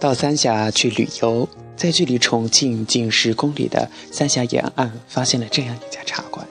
[0.00, 6.46] 到三峡去旅游，在距离重庆仅十公里的三峡沿岸，发现了这样一家茶馆。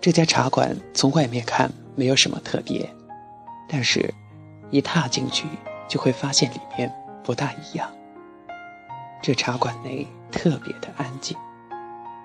[0.00, 2.88] 这家茶馆从外面看没有什么特别，
[3.68, 4.14] 但是，
[4.70, 5.44] 一踏进去
[5.86, 6.90] 就会发现里面
[7.22, 7.90] 不大一样。
[9.20, 11.36] 这茶馆内特别的安静，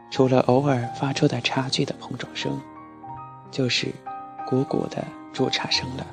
[0.10, 2.62] 除了偶尔发出的茶具的碰撞声，
[3.50, 3.88] 就是
[4.52, 5.02] 鼓鼓的
[5.32, 6.06] 煮茶声了，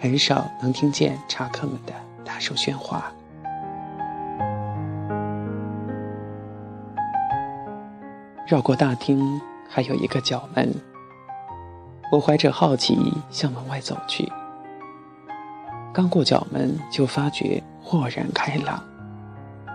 [0.00, 3.04] 很少能听见茶客们的大声喧哗。
[8.46, 9.40] 绕过大厅。
[9.68, 10.72] 还有一个角门，
[12.12, 12.96] 我怀着好奇
[13.30, 14.32] 向门外走去。
[15.92, 18.82] 刚过角门，就发觉豁然开朗，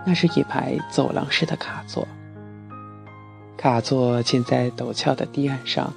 [0.06, 2.08] 那是一排走廊式的卡座。
[3.56, 5.92] 卡座建在陡峭的堤岸上，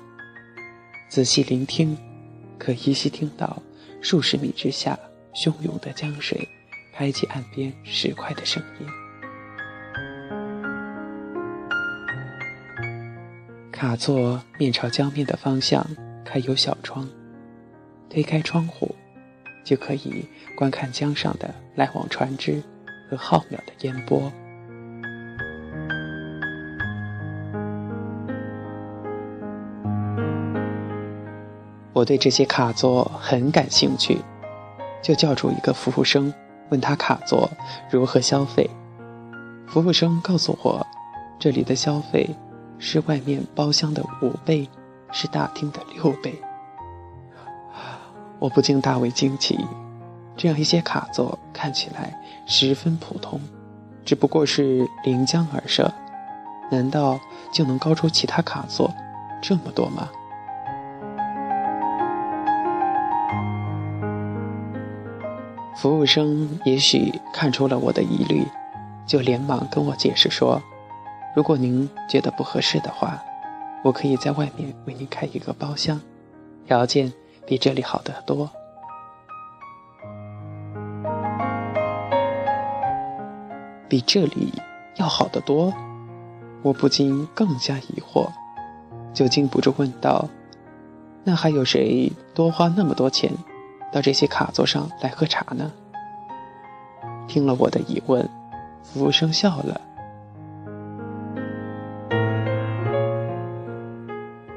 [1.07, 1.97] 仔细聆听，
[2.57, 3.61] 可依稀听到
[4.01, 4.99] 数十米之下
[5.33, 6.47] 汹涌的江水
[6.93, 8.87] 拍击岸边石块的声音。
[13.71, 15.85] 卡座面朝江面的方向
[16.25, 17.07] 开有小窗，
[18.09, 18.93] 推开窗户，
[19.63, 22.61] 就可以观看江上的来往船只
[23.09, 24.31] 和浩渺的烟波。
[31.95, 34.19] 我对这些卡座很感兴趣，
[35.01, 36.31] 就叫住一个服务生，
[36.69, 37.49] 问他卡座
[37.89, 38.69] 如何消费。
[39.65, 40.85] 服务生告诉我，
[41.39, 42.29] 这里的消费。
[42.77, 44.69] 是外面包厢的五倍，
[45.09, 46.37] 是大厅的六倍。
[48.37, 49.57] 我不禁大为惊奇，
[50.35, 52.13] 这样一些卡座看起来
[52.45, 53.39] 十分普通，
[54.03, 55.89] 只不过是临江而设，
[56.69, 57.17] 难道
[57.49, 58.93] 就能高出其他卡座
[59.41, 60.09] 这么多吗？
[65.75, 68.45] 服务生也许看出了我的疑虑，
[69.05, 70.61] 就连忙跟我解释说。
[71.35, 73.21] 如果您觉得不合适的话，
[73.83, 75.99] 我可以在外面为您开一个包厢，
[76.65, 77.11] 条件
[77.45, 78.49] 比这里好得多。
[83.89, 84.53] 比这里
[84.95, 85.73] 要好得多，
[86.63, 88.29] 我不禁更加疑惑，
[89.13, 90.29] 就禁不住问道
[91.25, 93.29] ：“那还有谁多花那么多钱
[93.91, 95.71] 到这些卡座上来喝茶呢？”
[97.27, 98.29] 听了我的疑问，
[98.83, 99.81] 服务生笑了。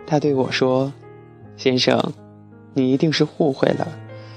[0.07, 0.93] 他对我说
[1.57, 2.13] ：“先生，
[2.75, 3.89] 你一定是误会了。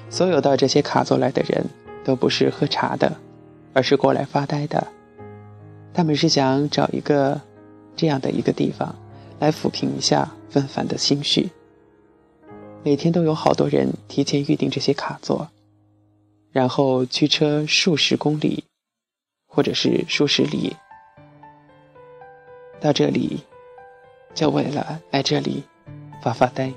[0.10, 1.66] 所有到这些卡座来的人
[2.04, 3.14] 都不是喝茶的，
[3.74, 4.88] 而是过来发呆的。
[5.94, 7.40] 他们是想找一个
[7.96, 8.96] 这样的一个地方，
[9.40, 11.50] 来抚平一下纷繁的心绪。
[12.84, 15.50] 每天都有好多人提前预定这些卡座，
[16.52, 18.64] 然后驱车数十公里，
[19.48, 20.76] 或者是数十里，
[22.80, 23.42] 到这里。”
[24.34, 25.62] 就为了来这里
[26.24, 26.72] 发发呆，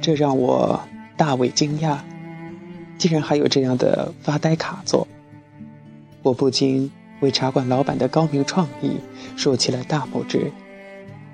[0.00, 0.80] 这让我
[1.16, 1.98] 大为惊讶。
[2.98, 5.06] 竟然还有这样的发呆卡座，
[6.22, 6.90] 我不禁
[7.24, 8.98] 为茶馆老板的高明创意
[9.34, 10.52] 竖起了大拇指。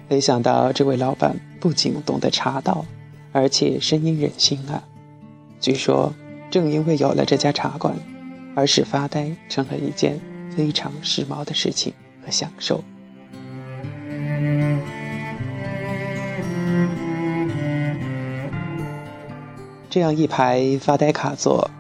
[0.08, 2.86] 没想到这位老板不仅懂得茶道，
[3.32, 4.84] 而且深谙人心啊！
[5.60, 6.14] 据说，
[6.50, 7.94] 正因为有了这家茶馆。
[8.56, 10.20] 而使发呆成了一件
[10.54, 11.92] 非常时髦的事情
[12.24, 12.82] 和享受。
[19.88, 21.70] 这样一排发呆卡座，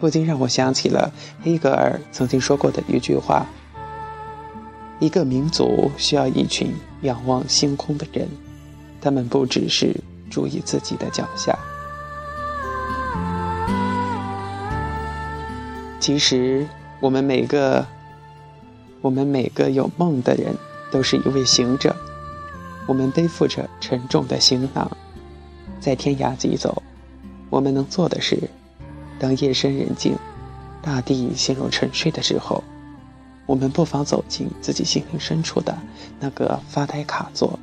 [0.00, 1.12] 不禁让我想起了
[1.42, 3.46] 黑格尔曾经说过的一句话
[4.98, 8.26] ：“一个民族需要一群仰望星空的人，
[9.00, 9.94] 他们不只是
[10.30, 11.56] 注意自己的脚下。”
[16.00, 16.66] 其实，
[16.98, 17.86] 我们每个，
[19.02, 20.56] 我们每个有梦的人，
[20.90, 21.94] 都是一位行者。
[22.86, 24.90] 我们背负着沉重的行囊，
[25.78, 26.82] 在天涯疾走。
[27.50, 28.48] 我们能做的是，
[29.20, 30.16] 当夜深人静，
[30.80, 32.64] 大地陷入沉睡的时候，
[33.44, 35.76] 我们不妨走进自己心灵深处的
[36.18, 37.58] 那个发呆卡座，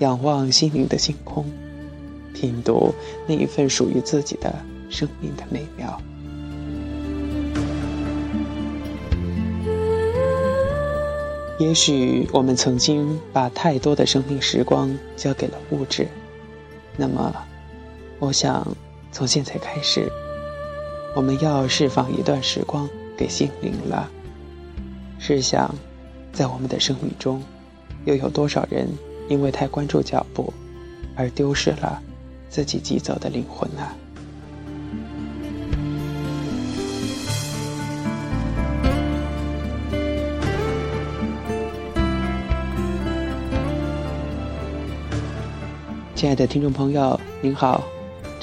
[0.00, 1.46] 仰望心灵的星空，
[2.34, 2.92] 品读
[3.28, 4.52] 那一份属于自己的
[4.90, 5.96] 生命的美妙。
[11.60, 16.08] 也许我们曾经把太多的生命时光交给了物质，
[16.96, 17.32] 那么，
[18.18, 18.66] 我想
[19.12, 20.10] 从现在开始，
[21.14, 24.10] 我们要释放一段时光给心灵了。
[25.20, 25.72] 试想，
[26.32, 27.40] 在我们的生命中，
[28.04, 28.88] 又有多少人
[29.28, 30.52] 因为太关注脚步，
[31.14, 32.02] 而丢失了
[32.50, 33.88] 自己疾走的灵魂呢？
[46.16, 47.84] 亲爱的听众朋友，您好，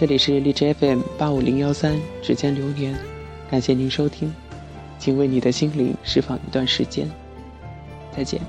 [0.01, 2.97] 这里是荔枝 FM 八五零幺三指尖流年，
[3.51, 4.33] 感谢您收听，
[4.97, 7.07] 请为你的心灵释放一段时间，
[8.11, 8.41] 再见。